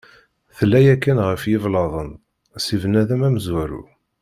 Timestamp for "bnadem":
2.81-3.21